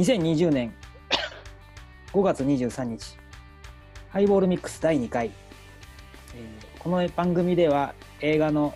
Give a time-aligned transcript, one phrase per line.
[0.00, 0.72] 2020年
[2.14, 3.18] 5月23日、
[4.08, 5.30] ハイボールミックス第2回。
[6.34, 8.74] えーこの番組では映画の、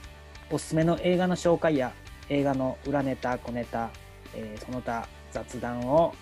[0.50, 1.94] おすすめの映画の紹介や
[2.28, 3.88] 映画の裏ネタ、小ネタ、
[4.34, 6.14] えーその他雑談を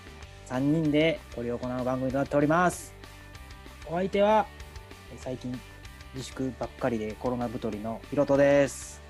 [0.47, 2.95] 3人で取り行う番組となっております。
[3.89, 4.47] お相手は、
[5.17, 5.61] 最近
[6.15, 9.03] 自粛ばっかりでコロナ太りのヒロトです。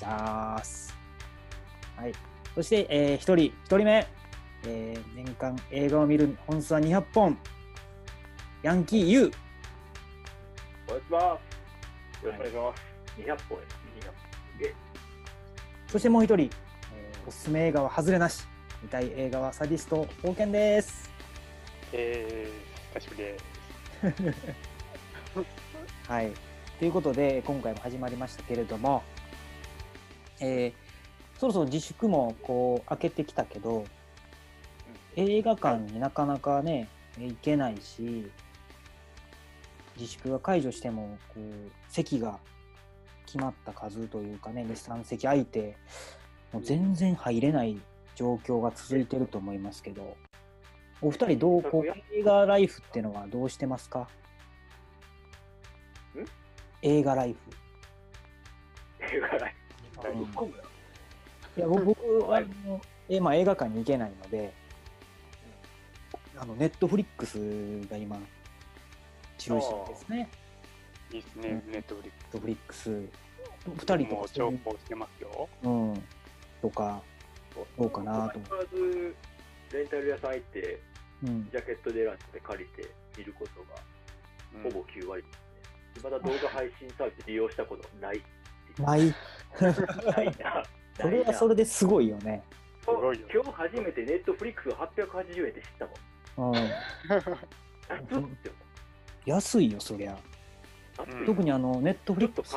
[0.00, 0.92] じゃーす。
[1.94, 2.12] はい。
[2.56, 4.08] そして、えー、一人、一人目、
[4.66, 7.38] えー年間映画を見る本数は200本、
[8.62, 9.32] ヤンキー U。
[10.88, 11.38] お願いしま
[12.20, 12.26] す。
[12.26, 12.82] よろしくお願いします。
[13.16, 13.64] 200本や。
[14.60, 14.74] 200本。
[15.88, 16.50] そしてもう一人、えー
[17.28, 18.44] おすすめ映画は外れなし。
[18.82, 21.10] 見たい映画はサディスト冒険です。
[21.92, 23.44] えー、久しぶりです。
[26.08, 26.32] はい。
[26.78, 29.02] ということで、今回も始まりましたけれども、
[30.40, 30.72] えー
[31.38, 33.84] そろそろ自粛もこう開けてきたけど、
[35.16, 38.30] 映画館になかなかね、行けないし、
[39.96, 41.42] 自粛が解除しても、こう、
[41.88, 42.38] 席が
[43.24, 45.76] 決まった数というかね、2、3席空いて、
[46.52, 47.80] もう全然入れない
[48.14, 50.16] 状況が続いてると思いますけど、
[51.00, 54.00] お二人どう、こう、映画ライフっていうのはどうしてますか？
[54.00, 54.08] ん？
[56.82, 57.38] 映画ライフ。
[59.16, 59.54] 映画ライ
[60.12, 60.24] うん。
[60.26, 60.32] ブ。
[60.32, 60.52] 込む
[61.56, 62.42] いや僕僕は
[63.08, 64.52] えまあ、映画館に行けないので、
[66.38, 67.38] あのネットフリックス
[67.90, 68.18] が今、
[69.38, 70.28] 中心ですね。
[71.12, 72.90] いいですね、ネットフリッネットフリックス。
[72.90, 73.84] 二クス。
[73.84, 75.48] 人とか重宝してますよ。
[75.62, 76.02] うん、
[76.62, 77.02] とか、
[77.78, 79.14] どうかなと思まず、
[79.72, 80.80] レンタル屋さん行って、
[81.24, 83.80] うん、ジャケットで選んで借りて見ることが
[84.54, 86.10] うんほぼ9割ですね。
[86.10, 88.22] まだ動画配信サービス利用したことない。
[88.78, 89.14] ない。
[89.60, 90.62] ないな。
[91.00, 92.42] それはそれですごいよね。
[92.82, 95.94] すごいよ今日初めてネットフリックス880円で知ったもん。
[96.38, 96.54] うん、
[99.24, 100.16] 安いよ、そりゃ。
[100.98, 101.26] うん。
[101.26, 102.56] 特にあのネットフリックス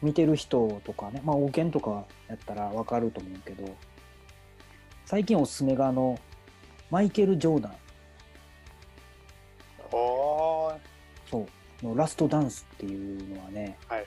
[0.00, 3.74] 見てる人とかね、まあ、保険とかやったらわかると思うけど、
[5.06, 6.18] 最近おすすめがあの、
[6.90, 7.74] マイケル・ジョーダン。
[9.92, 10.76] おー、
[11.30, 11.46] そう。
[11.82, 14.06] のラストダンスっていうのはね、はい。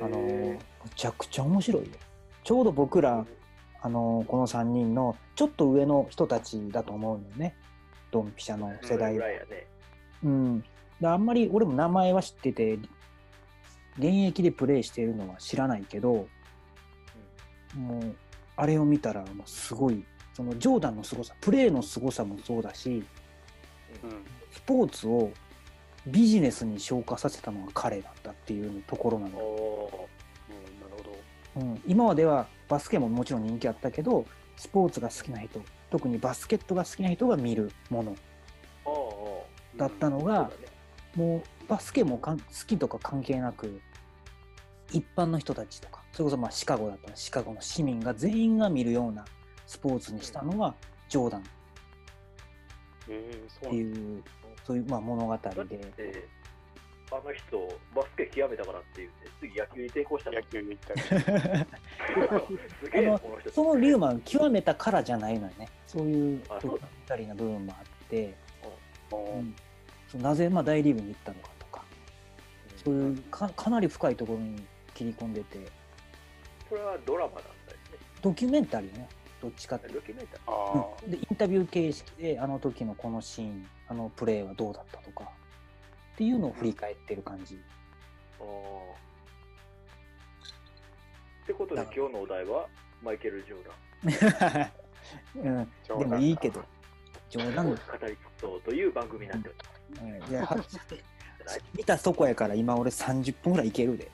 [0.00, 1.88] あのえむちゃくちゃ面白いよ。
[2.42, 3.24] ちょうど僕ら、
[3.80, 7.54] あのこの3人のちょっと上の人たちだと思うのよね。
[8.14, 9.26] ドンピシャの世代は。
[10.22, 10.64] うん。
[11.00, 12.74] であんまり俺も名前は知ってて、
[13.98, 16.28] 現役でプレイしているのは知らないけど、
[17.74, 18.16] もう、
[18.56, 23.04] あれを見たら、もうすごい、そのジョーダンの凄さ、プレーの凄さもそうだし、
[24.04, 24.24] うん。
[24.52, 25.32] スポーツを
[26.06, 30.08] ビジネスに昇華させたのが彼だったっていうところなの。
[31.56, 34.26] うん、今まではバスケももちろん人気あったけど
[34.56, 35.62] スポーツが好きな人
[35.94, 38.16] 特にバスケットが好きな人が見るもの。
[39.76, 40.50] だったのが、
[41.14, 43.80] もうバスケも好きとか関係なく
[44.90, 49.24] 一般の人たちとかそれこそまあシカゴだったらシカゴの市民が全員が見るような
[49.68, 50.74] スポーツにしたのが
[51.08, 51.40] ジョーダン。
[51.40, 51.44] っ
[53.04, 54.24] ていう
[54.64, 55.76] そういうまあ物語で。
[55.76, 56.28] て、
[57.14, 60.36] あの人、バスケ極めたからって言って、次野球に転向したの。
[60.36, 61.00] 野球に行ったり。
[62.82, 63.20] すげえの。
[63.52, 65.68] そのリューマン極めたからじゃないのよね。
[65.86, 68.34] そういうあそうドキュメンタリーな部分もあって。
[70.16, 71.84] なぜまあ大リーグに行ったのかとか。
[72.84, 75.58] そういうかかなり深いところに切り込んでて。
[76.68, 77.98] これはドラマなんだよね。
[78.22, 79.08] ドキュメンタリーね。
[79.40, 79.94] どっちかっていう。
[79.94, 80.52] ドキュメンタリー。
[80.52, 81.10] あと、うん。
[81.12, 85.30] でインタビュー形式であの時のこのシーンあのプレーはどうだったとか
[86.14, 87.58] っていうのを振り返ってる感じ
[88.40, 88.46] あー
[91.44, 92.66] ってことで、今日のお題は、
[93.02, 94.70] マイケル・ジョーダン。
[95.36, 96.64] うん、ーでもいいけど。
[97.28, 97.76] 冗語談り
[98.40, 99.58] そうという番組になっており
[100.12, 100.56] うんいやは
[101.76, 104.10] 見たとこやから今俺30分ぐらいいけるで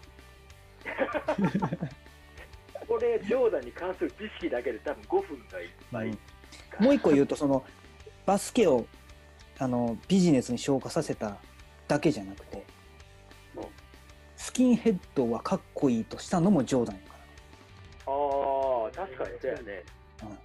[1.39, 1.59] ます。
[2.89, 6.09] これ、ジョーダンに関する知識だけで多分5分がいっぱい。
[6.09, 6.19] うん
[6.79, 7.65] もう一個言うとその
[8.27, 8.87] バスケを
[9.59, 11.37] あのビジネスに昇華させた
[11.91, 12.65] だけじゃなくて
[13.57, 13.65] うん
[14.37, 17.11] スキンヘッドはかっこいいとしたのもジョーダンやか
[18.07, 18.11] あ
[18.87, 19.85] あ、確かにそうやね。
[20.23, 20.39] ら、うん。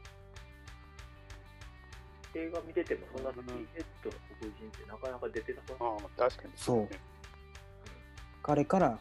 [2.48, 5.98] 映画見てても、そんなスキンヘッドの黒人ってなかなか出てなさあそう。
[5.98, 6.50] ー、確かに。
[6.56, 6.78] そう。
[6.82, 6.90] ね
[8.44, 9.00] 彼から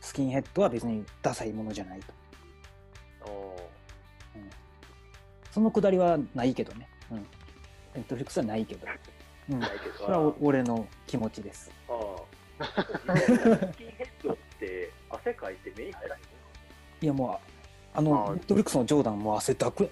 [0.00, 2.12] スキンヘッドは別にダサいものじゃないと。
[3.22, 3.74] あー。
[5.50, 7.26] そのくだりはないけどね、うん、ネ
[8.00, 8.86] ットフリックスはないけど、
[9.50, 9.60] うん、
[9.98, 11.92] それはお俺の気持ちですあ
[12.60, 12.64] あ。
[12.64, 16.26] スキンヘッドって汗かいて目に入らへんの？
[17.02, 17.40] いやも
[17.94, 19.90] うあのあネットフリックスのジョーダンもう汗だく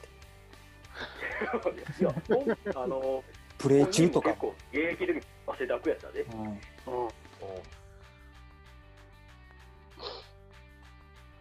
[1.43, 2.15] やでいや、
[2.77, 3.25] あの、
[3.59, 4.41] プレー中とか結。
[4.41, 6.23] 構、現役で汗だくやったで。
[6.23, 6.59] うんうん。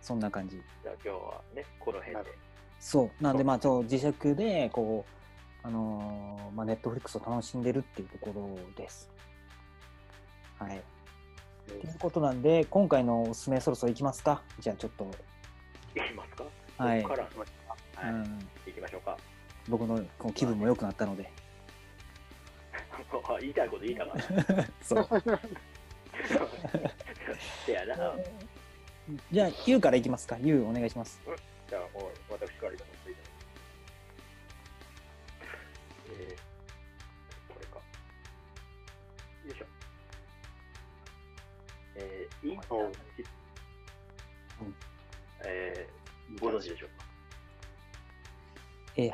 [0.01, 0.57] そんな感じ。
[0.81, 2.31] じゃあ今日はね、この辺で。
[2.79, 3.23] そう。
[3.23, 5.11] なんで、まあ、そう、自粛で、こう、
[5.63, 9.09] あのーまあ、ネットフリックスを楽しんでるっていうところです。
[10.59, 10.81] はい。
[11.67, 14.41] ということなんで、今回のおすすめそろそろいきますか？
[14.59, 15.05] じゃあ、ちょっと、
[15.95, 16.43] いきますか？
[16.77, 17.29] はいここから、う
[18.05, 19.17] はい、ん、いきましょうか。
[19.69, 21.31] 僕のこう気分も良くなったので。
[23.39, 24.23] 言いたいこと言いたから。
[24.81, 25.07] そう。
[27.65, 28.13] せやな。
[29.31, 30.37] じゃあ、ゆうからいきますか？
[30.41, 31.21] ゆう、お願いします。
[31.25, 31.35] じゃ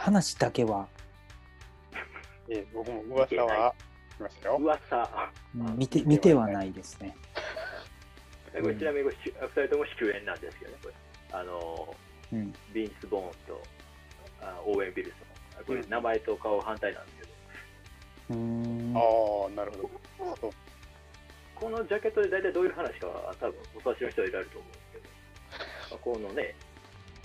[0.07, 0.88] 話だけは、
[2.48, 3.75] えー僕も噂は
[4.18, 4.57] 見ましたよ。
[4.57, 5.30] 噂。
[5.54, 7.13] うん見て、見てはないですね。
[8.62, 10.94] これちなみにこれ、し二人とも主演なんですけどね、これ。
[11.33, 11.95] あの
[12.31, 12.39] うん。
[12.39, 13.62] ー、ビンス・ボーンと
[14.42, 15.65] あオーウェン・ビルソン。
[15.65, 17.33] これ、名前と顔反対なんですけど、
[18.30, 18.95] うーん。
[18.95, 20.36] ああ、なるほど。
[20.38, 20.51] そう
[21.56, 25.04] このジャケットで大体どういう話かは、多分お察しの人はいられると思うんですけど、
[25.89, 26.56] まあこのね、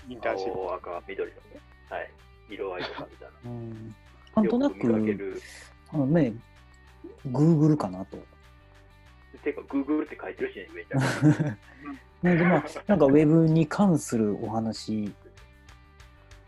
[0.09, 0.59] インターンシップ。
[0.59, 2.11] 青、赤、緑のね、はい、
[2.49, 3.95] 色合いとかみたいうん
[4.35, 4.41] な。
[4.41, 5.41] なんとなよく。
[5.89, 6.33] あのね、
[7.27, 8.17] Google かなと。
[9.43, 10.89] ていうか、Google って書いてるしね、上に。
[12.23, 15.13] な んでまあ、なんかウェブに関するお話、そう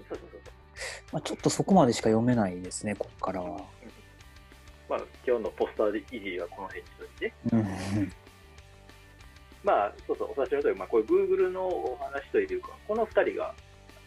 [0.09, 0.41] そうそうそう。
[1.11, 3.65] まあ、ちょっとそこまでしか読めないですね、ここからは。
[4.89, 8.13] まあ、今日のポスターでいじりはこの辺にしといて、うん。
[9.63, 13.53] まあ、そうそう、お察しの通り、まあ、これ Google のお話というか、この2人が、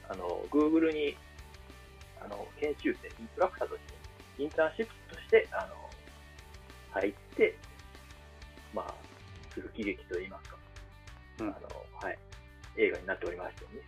[0.08, 1.16] あの、Google に、
[2.20, 3.80] あの、研修生、インストラクターとし
[4.36, 5.74] て、インターンシップとして、あの、
[6.90, 7.56] 入って、
[8.74, 8.94] まあ、
[9.52, 10.56] する喜劇といいますか、
[11.40, 12.18] うんあの、はい、
[12.76, 13.82] 映画になっておりましてね。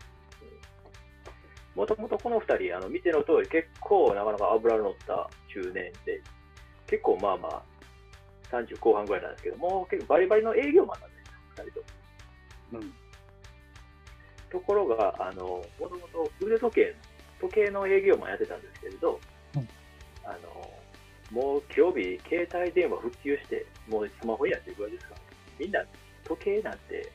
[1.74, 6.20] もともとこの2人、あの、見ての通り、結構なかなか脂の乗った中年で、
[6.86, 7.62] 結構まあまあ、
[8.50, 11.86] 30後半ぐらいなんですけど、もう結構バリバリの営業マンなんですよ、2人と
[12.72, 12.80] も。
[12.80, 12.94] うん。
[14.50, 16.96] ところが、あの、もともと腕時計、
[17.40, 19.20] 時計の営業マンやってたんですけれど、
[19.56, 19.68] うん
[20.24, 20.70] あの、
[21.30, 25.20] もう今日日、携帯電話復旧して、もうスマホになってるぐらいですから、
[25.58, 25.84] みんな
[26.24, 27.10] 時計なんて、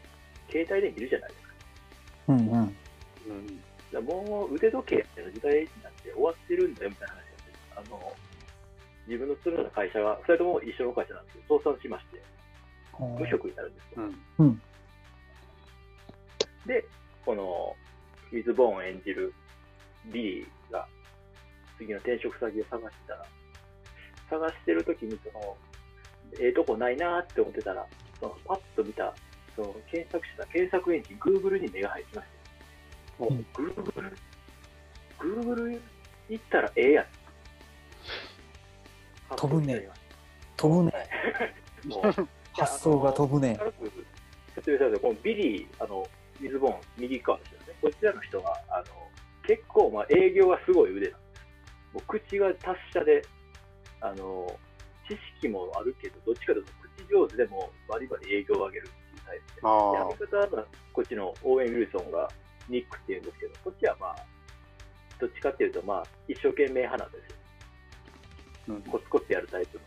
[0.49, 1.53] 携帯で見るじゃないですか。
[2.29, 2.77] うんうん。
[3.93, 4.05] うん。
[4.05, 7.23] もう腕時計の時代になって終わってるんだよみたいな話が
[7.77, 8.13] あって、あの、
[9.07, 12.21] 自分の勤めた会社が、2人とも一緒の会社なんですけど、倒産しまして、
[13.19, 14.05] 無職になるんですよ。
[14.39, 14.61] うん。
[16.65, 16.83] で、
[17.25, 17.75] この、
[18.31, 19.33] ミズ・ボーン演じる
[20.11, 20.87] ビリーが、
[21.77, 23.25] 次の転職先を探してたら、
[24.29, 25.57] 探してる時に、その、
[26.39, 27.85] ええとこないなーって思ってたら、
[28.19, 29.13] その、パッと見た、
[29.55, 34.15] その、検索した検索エンジン、Google に目が入りまして、もう、うん Google、
[35.19, 35.79] Google
[36.29, 37.05] 行ったらええやん。
[39.35, 39.89] 飛ぶね
[40.55, 40.91] 飛ぶね。
[41.85, 43.59] もう発想が飛ぶね。
[44.55, 46.07] 説明されて、このビリー、あの、
[46.39, 47.65] ミズボーン、右側ですよね。
[47.81, 48.85] こちらの人は、あの、
[49.47, 51.93] 結構、まあ、営業がすごい腕なんです。
[51.93, 53.21] もう口が達者で、
[54.01, 54.47] あの、
[55.07, 59.61] 知識もあるけど、どっちかというと、口上手でもバリバリ営業を上げるっていうタイプで。
[59.61, 62.29] であアメリカはまあこっちのオーウェン・ウィルソンが
[62.69, 64.15] ニックっていうんですけど、こっちはまあ、
[65.19, 67.37] どっちかっていうと、まあ、一生懸命派なんですよ。
[68.69, 68.71] あ。
[68.73, 68.81] うん。
[68.83, 69.83] コツコツやるタイプの。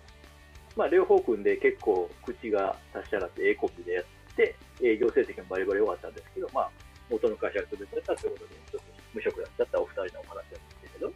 [0.76, 4.04] まあ、両方組んで結構口が達者だって、ええコンビでやっ
[4.36, 6.70] て、営業成績もバリバリ良かったんですけど、まあ、
[7.10, 11.12] 元の会社が潰れちゃったということで、ちょっと無職だったお二人のお話なんですけど、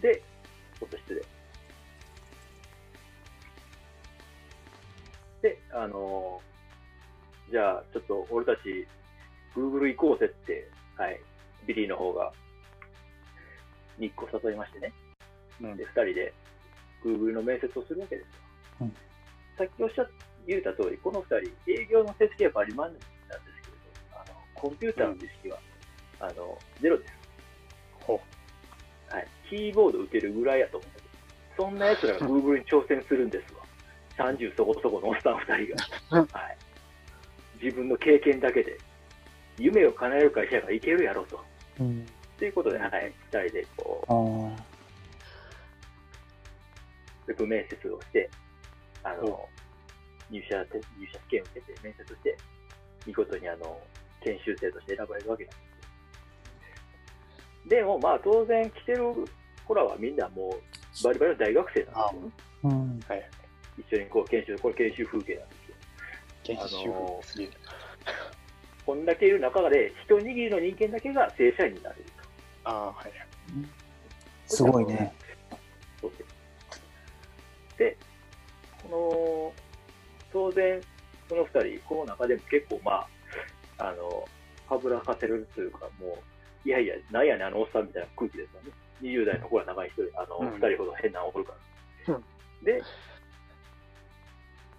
[0.00, 0.22] で、
[0.78, 1.14] ちょっと失
[5.42, 5.50] 礼。
[5.50, 6.54] で、あのー
[7.50, 8.86] じゃあ、ちょっと俺たち、
[9.54, 11.20] Google 行こうぜって、はい、
[11.66, 12.32] ビリーの方が、
[13.98, 14.92] ニック誘いましてね。
[15.60, 16.34] うんで、二人で
[17.04, 18.30] Google の面接をするわけですよ。
[18.82, 18.96] うん
[19.56, 20.08] さっきおっしゃっ
[20.48, 22.96] 言った通り、この二人、営業の成績はバリマン
[24.64, 25.58] コンピューターの知識は、
[26.20, 27.12] あのゼロです。
[28.00, 28.18] ほ
[29.10, 29.28] はい。
[29.50, 30.90] キーボード打てるぐらいやと思う
[31.54, 33.60] そんな奴らが Google に挑戦するんですわ。
[34.30, 35.76] 30そこそこのおっさん二人
[36.16, 36.24] が。
[36.40, 36.56] はい。
[37.62, 38.78] 自分の経験だけで、
[39.58, 41.44] 夢を叶える会社がいけるやろうと。
[41.80, 42.06] うん。
[42.38, 44.02] ということで、はい、二人でこ
[47.28, 47.30] う。
[47.30, 48.30] ウェブ面接をして、
[49.02, 49.46] あの、
[50.30, 52.34] 入社て、入社試験を受けて面接して、
[53.04, 53.78] 見事にあの、
[54.24, 55.60] 研修生として選ばれるわけなんです
[57.68, 57.78] よ。
[57.78, 59.04] でもまあ当然来てる
[59.66, 62.30] 子らはみんなもうバリバリの大学生なんですよね。
[62.64, 63.00] うん。
[63.08, 63.30] はい。
[63.78, 65.76] 一緒にこう研修、これ研修風景なんですよ。
[66.44, 67.50] 研修主婦すげえ。
[68.86, 72.04] こんだけいる中で、一握りの人間だけが正社員になれる
[72.64, 73.12] ああ、はい。
[74.46, 75.14] すごいね。
[75.50, 75.56] と。
[76.02, 77.96] そうですで、
[78.82, 79.52] こ
[80.32, 80.80] の、当然、
[81.28, 83.08] その二人、この中でも結構まあ、
[83.78, 84.24] あの、
[84.68, 86.18] はぶらかせるというか、も
[86.64, 88.70] う、いやいや、なんやねん、あのおっさんみたいな空気ですよね。
[89.02, 91.52] 20代の子ら長い人で、あの、うん二、人ほど変なのおるか
[92.08, 92.20] ら。
[92.64, 92.82] で、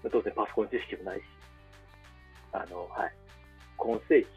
[0.10, 1.24] 当然パソコン知識もないし、
[2.52, 3.14] あの、はい。
[3.78, 4.28] 今世紀、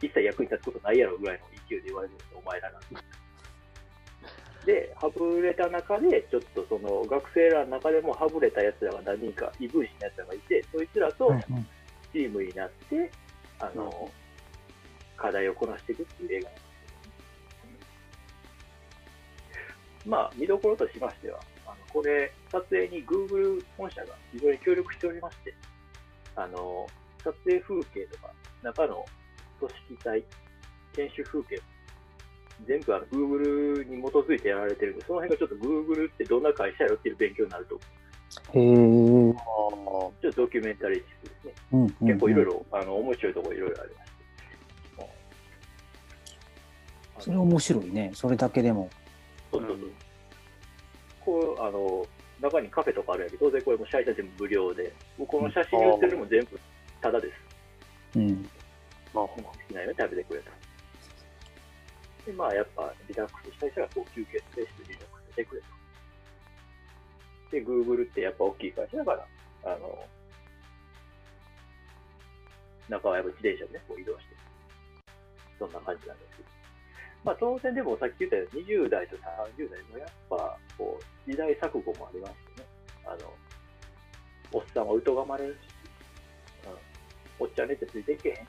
[0.00, 2.86] 一切役に立つことないやろぐらいの勢いで言われるんですよ、お前らなんて。
[4.66, 11.66] で、はぶれた中で、ちょっとその学生らの中でもはぶれたやつらが何人か、異分子のやつらがいて、そいつらとうんうん
[12.12, 13.10] チームになって、
[13.60, 14.10] あの、
[15.16, 16.50] 課題をこなしていくっていう映画。
[16.50, 16.66] なんです
[20.02, 25.54] けど、まあ、見どころとしましては、あのこれ、撮影に Google 本社が非常に協力しておりまして、
[26.36, 26.86] あの、
[27.22, 29.04] 撮影風景とか、中の
[29.58, 30.24] 組織体、
[30.94, 31.60] 研修風景、
[32.66, 37.84] 全部あの Google に基づいてやられてるんで、その辺がちょっと Google ってどんな会社やろっていう勉強になると思、
[38.52, 39.30] へえ。
[39.30, 39.38] あ
[40.20, 41.04] ちょっとドキュメンタリーで
[41.40, 41.52] すね。
[41.72, 44.18] うんうんうん結構いろいろ、あの、面白いところいろいろありまして。
[44.98, 45.08] あの
[47.20, 48.10] それ面白いね。
[48.14, 48.90] それだけでも。
[49.50, 49.90] そうそうそう。
[51.20, 52.06] こう、あの、
[52.40, 56.60] 中にカフェとかあるやけど、当然これも写真全部無料で、もうこの写真に写ってるのも全部
[57.00, 58.18] タダです。
[58.18, 58.48] うん。
[59.14, 59.16] あ。
[59.18, 60.50] まあ、好きなように食べてくれと。
[62.26, 65.77] で、まあ、やっぱ、リラックスしたい人はこう休憩スペースでリラックスしてくれと。
[67.50, 69.26] で、Google ってやっぱ大きい会社だから、
[69.72, 69.98] あの、
[72.88, 74.36] 中はやっぱ自転車でね、こう移動して、
[75.58, 76.48] そんな感じなんですけど。
[77.24, 82.68] まあ、当然でもさっき言ったように20代と30代のやっぱ、こう、時代錯誤もありましてね、
[83.04, 83.32] あの、
[84.52, 85.56] おっさんは疎がまれるし、
[86.64, 88.36] うん、おっちゃんねってついていけへん。
[88.36, 88.40] し、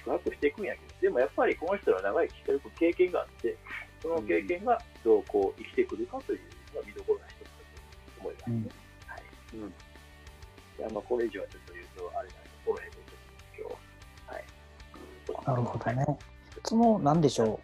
[0.00, 3.56] 宿泊していくんやけど、でもやっぱりこの人は長生きしてる経験があって、
[4.02, 6.40] その経験がどうこう生きてくるかという
[6.74, 7.26] のが見どころだ
[8.20, 8.68] 思いますね。
[9.06, 9.22] はい。
[9.54, 9.68] うん。
[9.68, 9.72] い
[10.78, 13.72] や、まあ、これ以上はちょっと言うと、あれなんで、この辺でちょっと今日
[14.26, 14.44] は、はい。
[15.46, 16.18] なるほどね。
[16.64, 17.60] その、なんでしょ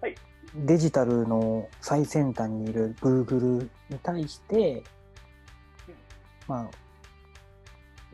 [0.00, 0.12] はい。
[0.12, 0.16] う。
[0.54, 4.82] デジタルの最先端にいる Google に対して、
[6.48, 6.70] まあ、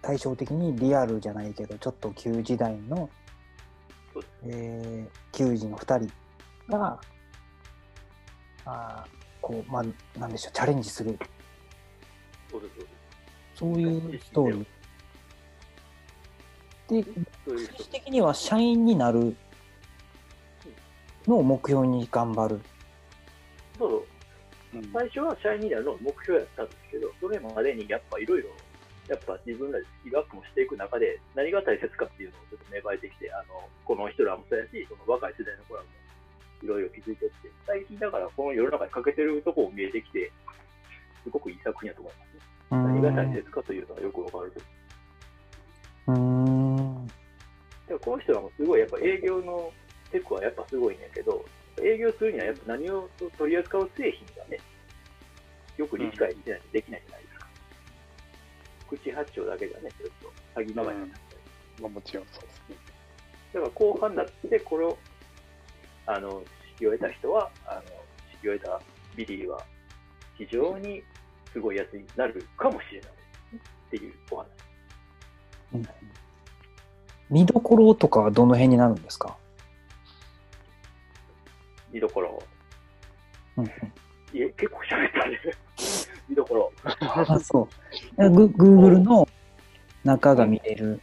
[0.01, 3.09] 対照的にリアルじゃないけど、ちょっと旧時代の、
[4.45, 6.13] えー、球児の2人
[6.69, 7.01] が、
[8.65, 11.19] あーこう、まあ、なんでしょう、チャレンジする、
[12.53, 13.03] そうです、そうです。
[13.55, 17.03] そういうストーリー。
[17.03, 17.05] で、
[17.47, 19.35] 最終的には社員になる
[21.27, 22.61] のを目標に頑張る。
[23.79, 24.83] そうそう。
[24.93, 28.49] 最初は社員になるのが目標やったんですけど、それまでにやっぱいろいろ、
[29.09, 35.89] やっぱ自分らでスキルアップもしていく中で、何が大切かっていうのをちょっと芽生えてきて、あの、この人らもそうやし、その若い世代の子らも
[36.63, 40.31] いろいろ気づいてって、最近だからこの世の中に欠けてるとこも見えてきて、
[41.25, 42.32] すごくいい作品やと思います。
[42.77, 44.61] 何が大切かというのがよくわかると。
[46.09, 47.07] うーん。
[47.87, 49.73] でもこの人らもすごいやっぱ営業の
[50.11, 51.45] テクはやっぱすごいんやけど、
[51.83, 54.59] 営業するにはやっぱ何を取り扱う製品がね、
[55.77, 57.47] よく理解できないとできないじゃないですか。
[58.89, 60.11] 口八丁だけじゃね、ちょっ
[60.55, 61.83] と詐欺まがいになったり。
[61.83, 62.77] まあ、もちろんそうですね。
[63.55, 64.99] だから後半になって、これを、
[66.07, 66.43] あの、
[66.79, 67.83] 指揮を得た人は、あの、
[68.43, 68.83] 指揮を得た
[69.17, 69.63] ビリーは、
[70.37, 71.03] 非常に
[71.53, 74.47] すごいやつになるかもしれないっていうお話。
[75.75, 75.89] うん
[77.33, 79.39] 見どころとかはどの辺になるんですか、
[81.91, 82.43] 見どころ。
[83.57, 83.71] うんうん、
[84.39, 85.41] いえ、結構喋ったね。
[86.29, 86.73] 見どころ。
[86.85, 87.67] あ、そ
[88.19, 88.31] う。
[88.31, 89.27] グ Google の
[90.05, 91.01] 中が見れる。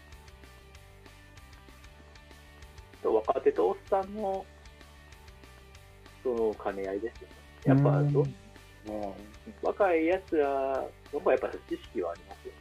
[3.03, 4.45] 若手とおっさんの、
[6.21, 7.35] その兼ね合いですよね。
[7.65, 8.35] やっぱうん
[9.61, 10.83] 若いやつら
[11.13, 12.59] の方がやっぱ知識はありますよね。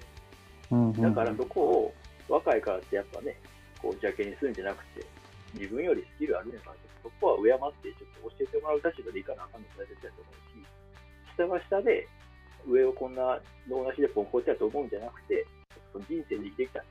[0.70, 1.94] うんうんだからそこを
[2.28, 3.36] 若いからってやっぱね、
[3.80, 5.06] こう邪気にするんじゃなくて、
[5.54, 10.66] 自分よりスキルあるねんから、そこは敬ってちょっと教えてもらう立場でいいかなあかんの大切だと思うし、
[11.34, 12.06] 下は下で
[12.66, 15.46] 上をこんな脳なしでポンコツやと思うんじゃなくて、
[15.92, 16.84] その人生で生きてきた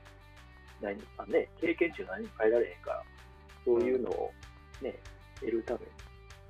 [0.80, 3.02] 何かね、経験値を何も変えられへんから、
[3.64, 4.32] そういうのを
[4.82, 4.94] ね、
[5.40, 5.86] 得るために。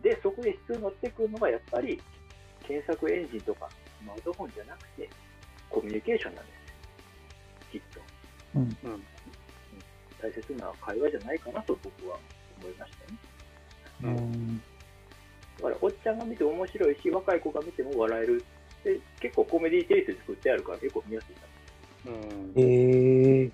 [0.02, 2.00] で、そこで必要になってくるのがやっぱり
[2.68, 5.08] 検索エンジンとかスマートフォンじゃなくて、
[5.70, 6.60] コミュニケーションなんですよ。
[7.72, 8.00] きっと。
[8.56, 9.02] うんうん。
[10.20, 12.18] 大切な会話じゃないかなと僕は
[12.60, 13.18] 思いましたね。
[14.02, 14.58] うん。
[14.58, 14.62] だ
[15.62, 18.44] から、おっちゃんが見て面白いし、若い子が見ても笑える。
[18.84, 22.12] で、結構コメディテイストで作ってあるから、結構見やすいな。
[22.12, 23.50] うんええ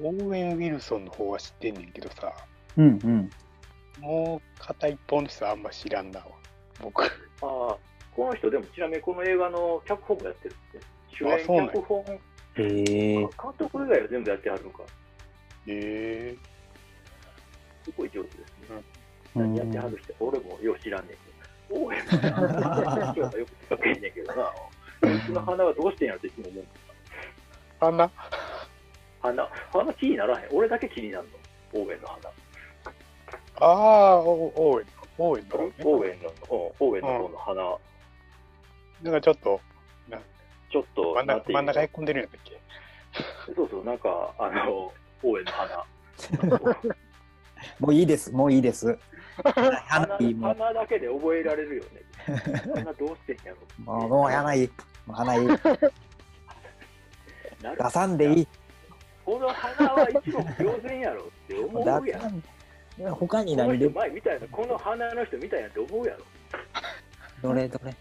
[0.00, 2.32] オーウェン・ウィルソンの方は知ってんねんけどさ、
[2.76, 3.30] うんうん。
[4.00, 6.41] もう片一方の人はあんま知らんだわ。
[6.82, 7.02] 僕。
[7.04, 7.06] あ
[7.42, 7.78] あ、こ
[8.18, 10.80] の人でもちなみにこの映画の脚本もやってるって。
[11.14, 12.18] 主演、脚本、へ
[12.56, 12.84] え
[13.18, 14.82] 監督以外は全部やってはるのか。
[15.66, 16.36] え
[17.84, 18.82] すごい上手ですね。
[19.36, 21.86] うんやってはる人、俺もよう知らんねんけど。
[21.86, 24.44] 応援はよくかけんねんけどな。
[24.44, 26.64] こいつの鼻はどうしてんやろっていつも思う。
[27.80, 28.10] ー、あんな
[29.20, 29.94] 鼻、鼻？
[29.94, 30.48] 気にならへん。
[30.52, 31.28] 俺だけ気になる
[31.72, 31.80] の。
[31.80, 32.30] 応援の鼻。
[33.60, 35.01] ああ、オオーウェンの。
[35.18, 35.72] オーウェンの方ね。
[35.84, 36.36] 応援の、うん
[36.78, 37.78] 応援の方の鼻、
[39.02, 39.60] なんかちょっと、
[40.70, 44.92] ちょっと、真ん中真ん中へ込んでるんやったっけそうそう、なんか、あの、
[45.22, 45.84] 応援の鼻。
[47.78, 48.98] もういいです、もういいです。
[49.44, 50.54] 鼻花いい、もう。
[50.54, 52.02] 鼻だけで覚えられるよね。
[52.74, 53.58] 鼻どうしてんやろ。
[53.84, 54.68] もう、もう花いい。
[55.06, 55.48] もう花いい。
[57.60, 58.48] 出さんでいい。
[59.24, 62.42] この鼻は一目瞭然やろって思うやん。
[62.98, 63.86] 他に何で？
[63.88, 64.48] 人前見たやん。
[64.48, 66.24] この鼻の人見たやて思うやろ。
[67.42, 67.94] どれどれ？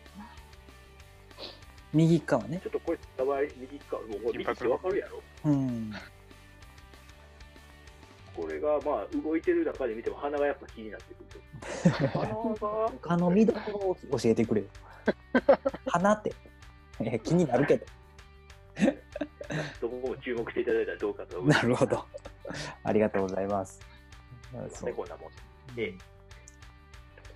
[1.94, 2.60] 右側ね。
[2.64, 5.22] ちょっとこれ、たわり右側、もうこれ見てわかるやろ。
[5.46, 5.94] うん。
[8.36, 11.24] これがまあ動いてる中で見ても鼻がやっぱ気になってく
[12.00, 12.20] ると。
[13.02, 13.78] 他の見どころ
[14.16, 14.68] を教えてくれよ。
[15.88, 16.34] 花って。
[17.02, 17.86] え気になるけど。
[19.82, 21.64] そこも注目していただいたらどうかと思います。
[21.64, 22.06] なるほど。
[22.84, 23.91] ありがとうございます。
[24.51, 25.31] そうね、こんなもん。
[25.77, 25.93] ええ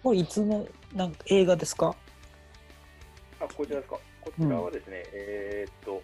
[0.04, 1.96] これいつのなんか映画ですか？
[3.40, 4.00] あ、こちらですか。
[4.22, 6.02] こちらはですね、えーっと、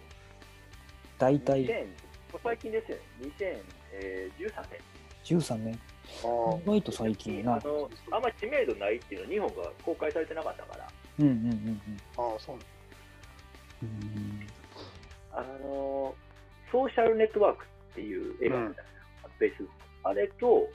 [1.18, 1.86] 大体2000
[2.42, 3.02] 最近ですよね、
[4.38, 5.38] 2013年。
[5.38, 5.74] 13年。
[5.74, 7.60] 意外と最近なあ。
[7.62, 10.88] のあんまり知名度ないっていうのは日本が公開されてなかったから、
[11.20, 11.80] うんうんうん
[12.16, 12.64] ああ、そうなん
[13.82, 14.46] うん。
[15.32, 16.14] あの
[16.72, 18.84] ソーシャルネットワークっていう映画みたい
[19.22, 19.64] な、ベース、
[20.02, 20.68] あれと、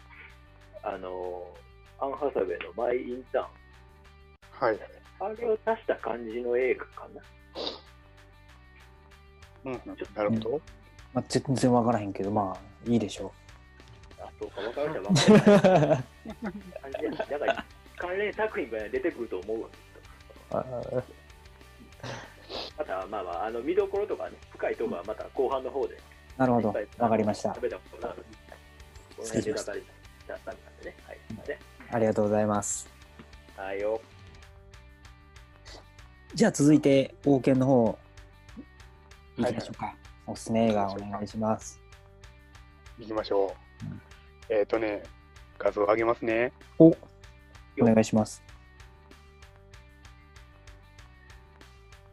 [0.84, 1.48] あの
[2.00, 3.46] アン・ハサウェイのマイ・インターン、
[4.68, 4.80] はい。
[5.20, 7.22] あれを足した感じの映画かな。
[9.66, 9.82] うんうん、
[10.16, 10.62] なるほど。
[11.14, 13.32] まあ、全然わからへんけど、まあ、いいでしょ
[14.20, 15.98] あ、そうか、分かる人は分かる。
[16.26, 16.42] う。
[16.82, 17.66] 感じやだから
[17.98, 19.78] 関連作品が出てくると思うわ、きっ
[20.50, 20.58] と。
[20.60, 20.66] あ
[22.78, 25.98] また、まあまあ、あの見どころとかね、深いところはまた後半の方で。
[26.38, 26.74] なるほど。
[27.00, 27.62] わかりました食。
[27.62, 28.24] べたことがある。
[29.18, 29.54] このり
[30.28, 30.96] だったんでね。
[31.06, 31.20] はい。
[31.28, 31.58] すいません
[31.90, 32.90] ありがとうございます。
[33.56, 34.02] はいよ。
[36.34, 37.98] じゃあ続いて、王権の方、
[39.38, 39.96] いきましょうか。
[40.28, 41.80] おすすめ映画お願いします。
[43.00, 43.86] 行きましょう。
[43.86, 44.02] うん
[44.50, 45.04] えっ、とね、
[45.60, 46.54] 画像上げますね。
[46.80, 46.96] お、お
[47.80, 48.42] 願いします。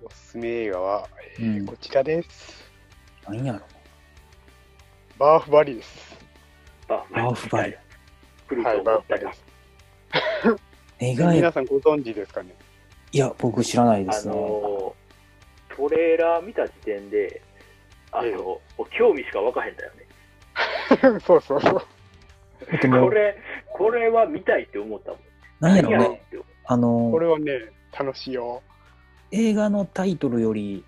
[0.02, 2.72] おすすめ映画は、えーうんこちらです。
[3.28, 3.60] 何やろ
[5.18, 6.18] バーフバリです。
[6.88, 7.76] ババーフバリ。
[8.54, 9.36] 来るはい、と思ったけどバー
[10.42, 10.58] フバリで。
[10.58, 10.62] す。
[11.00, 12.54] 映画皆さんご存知ですかね？
[13.12, 14.34] いや、僕知らないであすね。
[14.34, 17.42] のー、トレーラー見た時点で、
[18.12, 21.20] あの、ええ興味しか湧かへんだよね。
[21.26, 21.82] そうそうそう。
[22.90, 23.36] これ、
[23.72, 25.20] これは見たいって思ったもん。
[25.60, 26.22] 何やろね。
[26.66, 27.52] あのこ、れはね、
[27.96, 28.62] 楽しいよ。
[29.30, 30.84] 映画のタイトルより、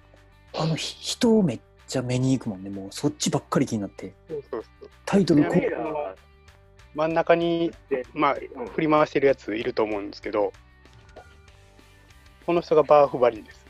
[0.54, 2.70] あの、ひ人をめっちゃ目に行くもんね。
[2.70, 4.12] もう、そっちばっかり気になって。
[4.28, 4.90] そうそうそう。
[5.04, 5.54] タイトルこ
[6.96, 10.54] 真ん中に、でまあうん、振り回してるやついると思うんですけど、
[12.46, 13.66] この人がバーフバリです。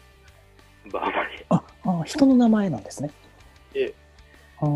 [0.93, 1.45] バーバリ。
[1.49, 3.11] あ、あ、人の名前なんですね。
[3.75, 3.95] ええ。
[4.61, 4.69] ああ、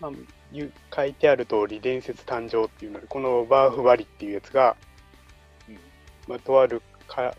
[0.00, 0.10] まあ、
[0.52, 4.76] ゆ書いてある通り、伝説誕生っていうので、このバーフバリっていうやつが、
[5.68, 5.78] うん
[6.28, 7.34] まあ、とあるか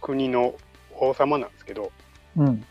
[0.00, 0.54] 国の
[0.98, 1.92] 王様なんですけど、
[2.38, 2.64] うん。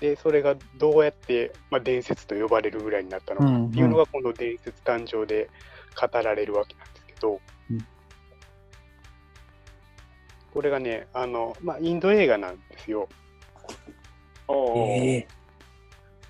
[0.00, 5.50] で、それがどうやって、まあ、伝説と呼ばれるぐらいになったのかっていうのが、この伝説誕生で
[6.00, 7.86] 語られるわけなんですけど、うん
[10.52, 13.08] これがね、あの、まあ、インド映画なんですよ。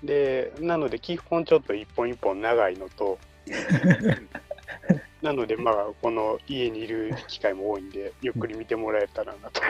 [0.03, 3.17] で、なので、基本ちょっと一本一本長いのと、
[5.21, 9.61] なので、まあ、この家にいる機会も多いんで、ゆっくり見てもらえたらなと。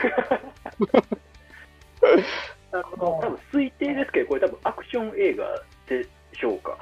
[2.72, 6.78] あの多分推定ですけど、これ多分アクション映画でしょうか。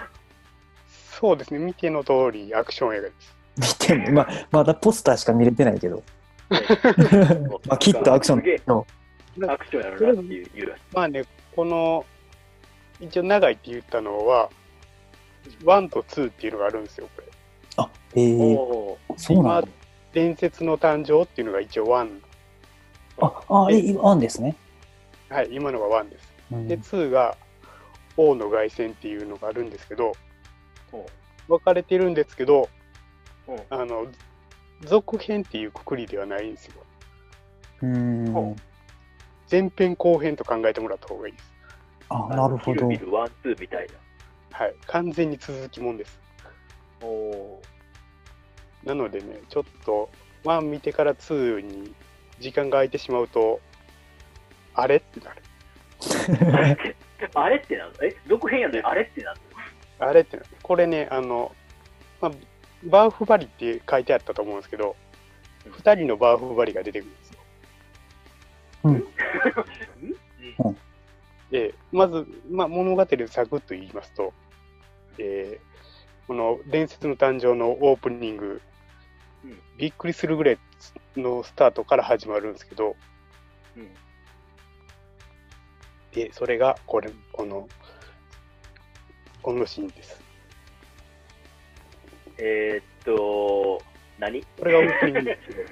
[0.86, 3.36] そうですね、見ての通り、アクション映画です。
[3.56, 6.02] 見ても、まあ、まだポスターしか見れてないけど。
[7.66, 8.86] まあ、きっとアクションの。
[9.48, 10.82] アクションやるなっていう言うらしい。
[10.92, 11.24] まあね、
[11.54, 12.06] この、
[13.00, 14.50] 一応長いって言ったのは、
[15.64, 17.28] 1と2っていうのがあるんですよ、これ。
[17.76, 19.68] あ、ええおーそうなんだ。
[20.12, 22.20] 伝説の誕生っていうのが一応1。
[23.20, 24.56] あ、あ、え、今あんですね。
[25.30, 26.34] はい、今のが1です。
[26.52, 27.36] うんで、2が
[28.16, 30.12] 王の凱旋っていうのがあるんですけど、
[30.92, 31.06] お
[31.48, 32.68] 分かれてるんですけど、
[33.46, 34.06] うんあの、
[34.82, 36.82] 続編っていうくくりではないんですよ。
[37.82, 38.56] うんほ。
[39.50, 41.52] 前編後編と考えてもらった方がいいです。
[42.08, 42.88] あ、なるほど。
[42.88, 43.86] ビルワン、ツーみたい
[44.50, 46.20] はい、完全に続きもんです。
[47.00, 47.06] な。
[47.06, 47.62] お
[48.84, 50.10] なのでね、ちょっと
[50.44, 51.94] 1見てから2に
[52.40, 53.60] 時間が空いてしまうと、
[54.80, 54.96] あれ？
[54.96, 55.42] ってなる。
[57.34, 57.56] あれ？
[57.56, 59.02] って、なのえ、続編やのにあれ？
[59.02, 59.38] ってなの
[60.08, 60.20] あれ？
[60.20, 60.48] ってなる。
[60.62, 60.86] これ？
[60.86, 61.54] ね、あの、
[62.20, 62.32] まあ、
[62.84, 64.96] バーフバリって書いてあったと思うんですけど、
[65.64, 67.30] うん2人のバーフバリが出てくるんです
[70.64, 70.74] よ。
[71.50, 74.32] で、まず、まあ、物語でサクッと言いますと、
[75.18, 75.70] えー
[76.30, 78.62] この伝説の誕生のオープニング、
[79.76, 80.58] びっくりするぐらい
[81.16, 82.94] のスタートから始まるんですけど、
[86.12, 87.68] で、それがこれ、この、
[89.42, 90.20] このシーンです。
[92.38, 93.80] えーっと、
[94.18, 94.42] 何？
[94.58, 95.68] これがオープニングですけど、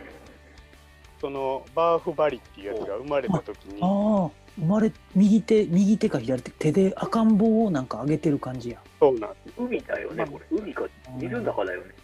[1.20, 8.80] そのバーフバリっていうやつが生まれた時に、ああ、生まれ、右手、右手か左手、手で赤ん坊をなんか上げてる感じや。
[9.00, 10.44] そうなんです海だよね、これ。
[10.50, 10.84] 海か、
[11.16, 11.94] 水の中だよね。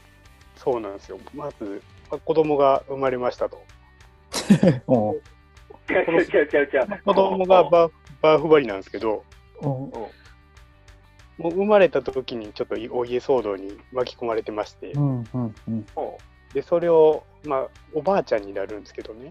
[0.57, 1.18] そうなんですよ。
[1.35, 3.62] まず、まあ子供が生まれましたと。
[4.87, 5.23] おう
[5.87, 7.03] ちゃうちゃうちゃうちゃうちゃう。
[7.05, 7.92] 子供がバー
[8.24, 9.22] バーフバリなんですけど、
[9.60, 9.90] おう
[11.37, 15.87] もう生まれた時にちょっとお家騒動に巻き込まれてましてう、んうんうん。
[15.94, 16.16] お
[16.54, 19.28] で、それを、まあ、おばあちゃんになるんですけどね、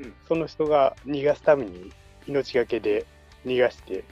[0.00, 0.14] うん。
[0.26, 1.92] その人が逃がすために
[2.26, 3.06] 命がけで
[3.46, 4.02] 逃がして、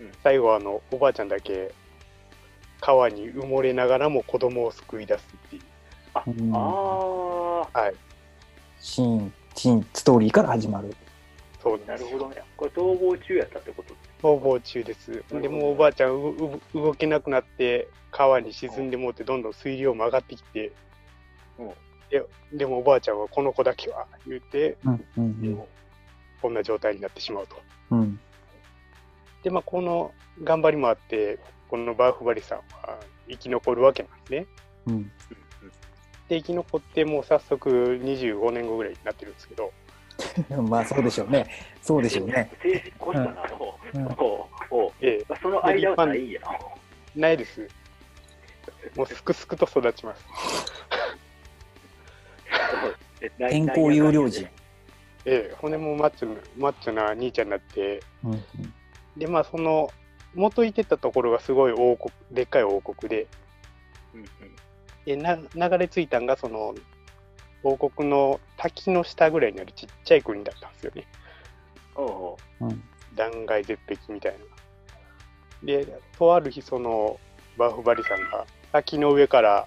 [0.00, 0.12] うん。
[0.22, 1.70] 最後あの、おばあちゃんだけ
[2.80, 5.62] 川に埋もれながらも子供を救い出すっていう。
[6.14, 6.50] あ、うん。
[6.54, 7.94] あはい、
[8.80, 10.96] シーン、シーン、ストーリーから始まる。
[11.62, 12.18] そうー、なですよ。
[12.18, 12.42] なんるほどね。
[12.56, 13.94] これ逃亡中やったってこと？
[14.22, 15.24] 逃亡中です。
[15.30, 20.72] どでもうおばあちゃんうう動けなくなって川に沈んでもうてどんどん水量も上がってきて、
[21.58, 21.70] うん
[22.10, 22.22] で
[22.52, 25.62] でもおばあちゃんはこの子だけは言ってうんうん
[26.42, 27.56] こんな状態になってしまうと。
[29.42, 30.12] でまあこの
[30.44, 32.98] 頑張りもあってこのバーフバリさんは
[33.28, 34.46] 生き残るわけなんですね。
[34.86, 35.04] うん。
[36.28, 37.70] で生き残ってもう早速
[38.02, 39.72] 25年後ぐらいになってるんですけど
[40.68, 41.46] まあそうでしょうね。
[41.82, 42.50] そうでしょうね。
[42.62, 43.98] 政治越したな、もう。
[43.98, 44.06] うん。
[44.70, 46.30] おうええその間はないん。
[46.30, 46.40] や
[47.14, 47.30] な。
[47.30, 47.68] いです。
[48.96, 50.24] もうすくすくと育ちます。
[53.50, 54.46] 健康有料児。
[55.24, 57.46] ええ骨もマッチョなマッチョな兄ちゃん。
[57.46, 58.44] になってうん。
[59.16, 59.90] でまあその
[60.34, 63.26] 元いてたところがすごい王国でっかい王国で
[64.14, 64.20] うん。
[64.20, 64.28] うん。
[65.04, 65.36] でな
[65.68, 66.26] 流れ着いたん。
[66.26, 66.74] がその
[67.64, 71.06] 王国の滝の下ぐらいにあるちっちゃい国だったんですよね
[71.94, 72.82] おうおううん。
[73.14, 74.38] 断崖絶壁みたいな
[75.62, 75.86] で
[76.18, 77.18] とある日その
[77.56, 79.66] バーフバリさんが滝の上から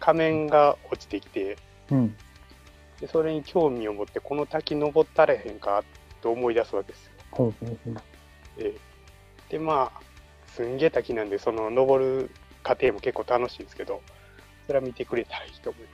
[0.00, 1.56] 仮面が落ちてきて
[1.90, 2.16] うん。
[3.00, 5.82] でそれに興味を持ってこの滝登ったれへんか
[6.20, 7.94] と思い出すわけですよほうほうほう。
[8.58, 8.92] ええ
[9.50, 10.00] でまあ
[10.46, 12.30] すんげえ滝なんでその登る
[12.62, 14.00] 過程も結構楽しいんですけど
[14.66, 15.86] それは見てくれたらいいと思い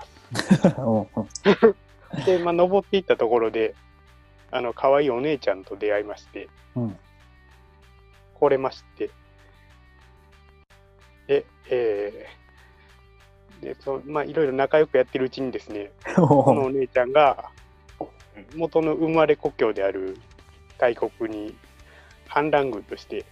[1.15, 2.27] ます。
[2.27, 3.75] でまあ登っていったところで
[4.51, 6.99] あの可愛いお姉ちゃんと出会いましてうん。
[8.41, 9.11] 惚れまして。
[11.27, 12.39] でえー
[13.61, 17.51] でそまあいろいろ仲良くやってるうちにですねこのお姉ちゃんが
[18.55, 20.17] 元の生まれ故郷である
[20.79, 21.57] 大国に
[22.29, 23.25] 反乱軍として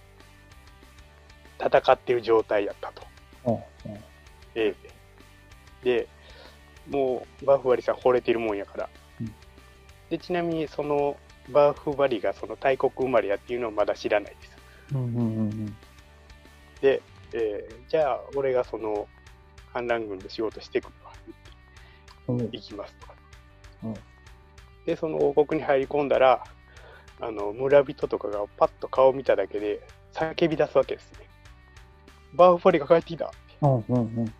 [1.59, 3.03] 戦っている状態やったと。
[3.45, 3.97] おうおう
[4.55, 4.86] ええ
[5.83, 6.07] で、
[6.89, 8.89] もうバーフバリさん惚れてるもんやから。
[9.21, 9.33] うん
[10.09, 11.17] で、ちなみにその
[11.49, 14.57] バーフバリがその大国生まれやっていうのはまだ知らないです。
[14.93, 15.75] うんうんうん
[16.81, 17.01] で、
[17.33, 19.07] えーじゃあ俺がその
[19.73, 23.07] 反乱軍の仕事してくるわ行きますと。
[23.83, 23.93] うん
[24.85, 26.45] で、その王国に入り込んだら、
[27.19, 29.81] あの村人とかがパッと顔を見ただけで
[30.13, 31.27] 叫び出すわけですね。
[32.33, 33.31] バーフバリが帰ってきた。
[33.61, 34.33] うんうんうん。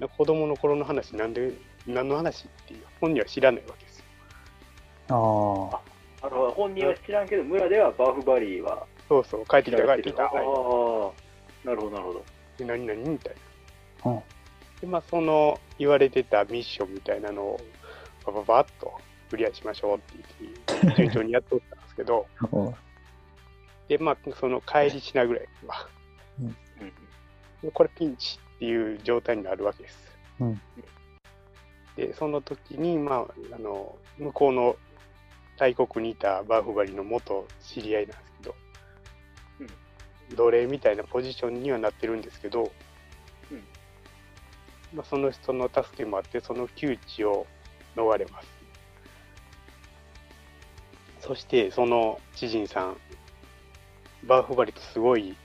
[0.00, 1.52] 子供の頃の話なんで
[1.86, 4.04] 何の話っていう本人は知らないわけですよ。
[5.08, 6.26] ああ。
[6.26, 10.24] あの本人は知らんけど、村ではバーフバリーはそうそう帰ってきた帰ってきた。
[10.24, 10.30] ああ、
[11.64, 12.24] なるほど、なるほど。
[12.58, 13.34] で何々みたい
[14.04, 14.10] な。
[14.12, 14.22] うん
[14.80, 17.60] でまあその言われてたミッションみたいなのを
[18.26, 18.92] バババッと
[19.30, 20.24] クリアしましょうって
[20.74, 22.26] 言って順調にやっとったんですけど
[23.88, 25.88] でまあその帰りしなぐらいには
[27.62, 30.18] うん、これピンチっていう状態になるわけです。
[30.40, 30.60] うん、
[31.96, 34.76] で、その時に、まあ、あの、向こうの
[35.58, 38.54] 大国にいたバーフバリの元知り合いなんですけど、
[40.30, 42.70] うん、奴隷みたいなポジションにはなってるんですけど、
[43.50, 43.62] うん、
[44.94, 47.46] まあ、その人の助けもあって、その窮地を
[47.94, 48.48] 逃れます。
[51.20, 52.96] そして、その知人さん、
[54.24, 55.36] バーフバリとすごい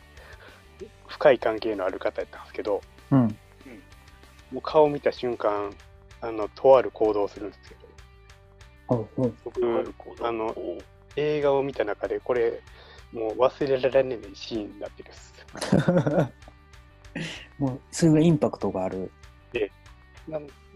[1.08, 3.38] 深い関係のある方やったんですけど、うん、
[4.52, 5.71] もう顔見た瞬間、
[6.21, 7.82] あの、とある行動をするんですけど、
[9.17, 10.56] うん、僕、あの、
[11.15, 12.62] 映画を見た中で、これ、
[13.12, 15.34] もう忘れられないシーンになってるっす。
[17.60, 19.12] もう、それぐらいインパクトがある。
[19.52, 19.69] で、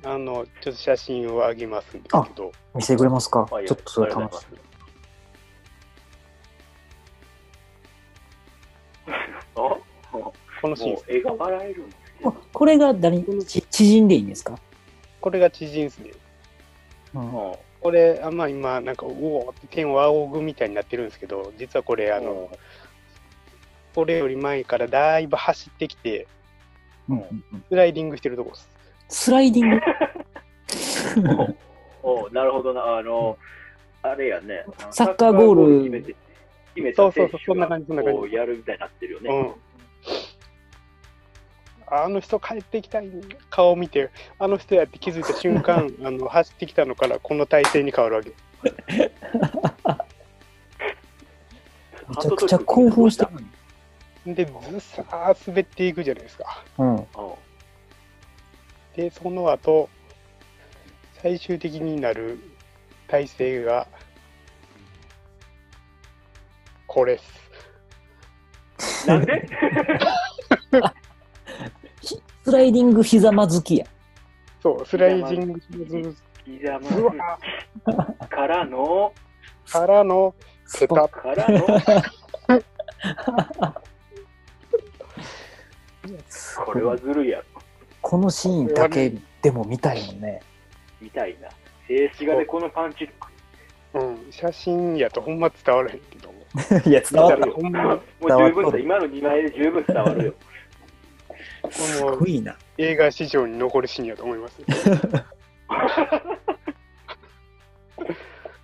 [0.04, 2.52] あの、ちょっと写真をあげますんですけど。
[2.74, 3.48] 見せてくれますか？
[3.50, 4.48] ちょっとそれ楽しい。
[10.62, 10.98] このシーン。
[11.08, 14.58] 絵が笑えるんですこれが誰ち知人でいいんですか？
[15.22, 16.12] これが知人ですね。
[17.14, 17.32] うん、
[17.82, 22.50] これ、あまあ、今、なんか、うおって天を仰ぐみたいになってるんですけど、実はこれ、あの、
[23.96, 26.28] これより前からだいぶ走ってきて、
[27.08, 28.70] うん、スライディングしてるとこです。
[29.08, 29.80] スライディング？
[32.04, 33.38] おなるほどな、あの、
[34.02, 34.66] あれやね。
[34.92, 35.84] サッカーゴール。
[35.84, 36.16] 決めて、
[36.76, 38.36] 決めた選手がそんな感じ、そんな感じ。
[38.36, 39.54] やるみたいになってるよね。
[41.90, 43.10] うんあの人帰ってきたい
[43.50, 48.32] 顔を見て、あの人やって気づいた瞬間、 あの走ってきたのからこの体勢に変わるわけ。
[52.08, 53.30] めちゃくちゃ興奮した
[54.26, 56.64] で、ずさー滑っていくじゃないですか。
[56.78, 57.08] うん、
[58.96, 59.90] で、その後、
[61.22, 62.40] 最終的になる
[63.08, 63.88] 体勢が、
[66.88, 67.20] これっ
[68.80, 69.08] す。
[69.08, 69.48] なんで？
[72.46, 73.88] スライディングひざまずきや。
[74.62, 75.66] そう、スライディングひ
[76.64, 76.96] ざまず
[78.20, 79.12] きからの、
[79.68, 80.36] からの、
[80.80, 81.66] ペタからの、
[86.64, 87.46] これはずるいやろ。
[88.04, 90.40] このシーンだけでも見たいもんね。
[91.02, 91.50] 見たいな。
[91.88, 93.10] 静止画でこのパンチ
[93.96, 96.30] うん、写真やとほんま伝わらへんけど。
[96.88, 97.58] いや、伝わるよ。
[97.58, 97.70] も
[98.22, 98.78] う十分だ。
[98.78, 100.34] 今の2枚で十分伝わるよ。
[101.72, 102.58] すごいな。
[102.78, 104.62] 映画史上に残るシーンやと思います。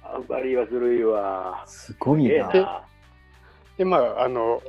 [0.03, 1.63] あんまりはずるいわ。
[1.65, 2.49] すごいな。
[2.49, 2.65] で、
[3.77, 4.61] でまあ、あの、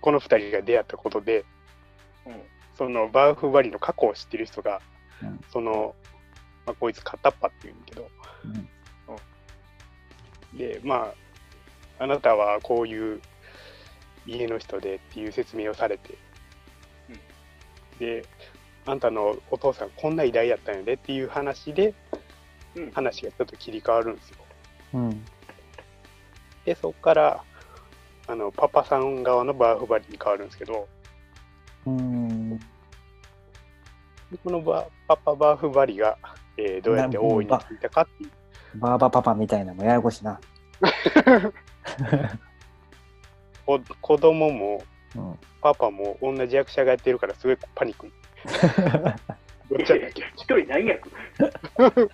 [0.00, 1.44] この2人が出会ったことで、
[2.26, 2.42] うん、
[2.76, 4.80] そのバーフバリの過去を知ってる人が、
[5.22, 5.94] うん、その、
[6.66, 8.08] まあ、こいつ片っ端って言うんけど、
[10.52, 11.12] うん、で、ま
[11.98, 13.20] あ、あなたはこういう
[14.26, 16.16] 家の人でっていう説明をされて、
[18.02, 18.24] で、
[18.84, 21.94] あんたのお父さんこんな偉大やったんやでっていう話で、
[22.74, 24.36] うん、話がちょっと切り替わるんですよ。
[24.94, 25.24] うん、
[26.64, 27.44] で、そこから、
[28.26, 30.88] あの、パパさん側のバーフバリに変わるんですけど、
[31.86, 32.58] うん、
[34.42, 36.18] このバパパバーフバリが、
[36.56, 38.30] えー、どうやって王位についたかっていう。
[38.80, 40.40] バーバパパみたいなのもややこしいな。
[44.00, 44.82] 子供も
[45.60, 48.10] パパも同じ役者がやってるからすごいパニック。
[49.70, 50.22] どっちだっけ？
[50.36, 51.10] 一人何役？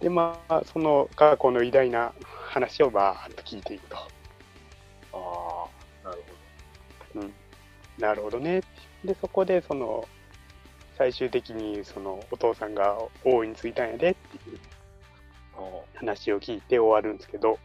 [0.00, 2.12] で、まあ、その過去の偉大な
[2.48, 3.96] 話をバーッと聞いていくと。
[3.96, 5.66] あ
[6.04, 6.22] あ、なる
[7.14, 7.26] ほど。
[7.26, 7.34] うん。
[7.98, 8.62] なるほどね。
[9.04, 10.08] で、そこで、その、
[10.96, 14.58] 最終的に、その、お父さんが王位についたんやでっていう
[15.94, 17.58] 話を聞いて終わるんですけど、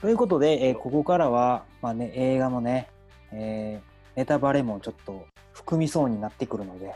[0.00, 2.88] ということで、えー、ここからは、まあね、映画のね、
[3.32, 6.94] えー、ネタバレもちょっと含みそうになってくるので、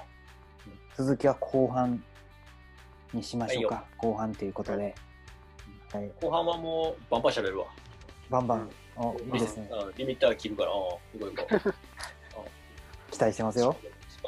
[0.97, 2.03] 続きは後半
[3.13, 3.85] にしましょうか。
[3.99, 4.95] 後半ということで。
[5.93, 7.67] はい、後半はもうバンバン喋るわ。
[8.31, 8.71] バンバン。
[8.97, 9.69] おいいですね。
[9.97, 11.47] リミッター切るから、ああ、いこいこ
[13.11, 13.77] 期待してますよ。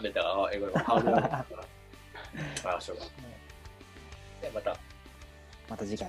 [0.03, 1.25] ネタ、ああ、英語でハードル。
[1.25, 1.47] あ
[2.77, 3.05] あ、しょうが。
[4.43, 4.77] で、また。
[5.69, 6.09] また次回。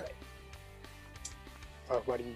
[1.89, 2.35] あ、終わり。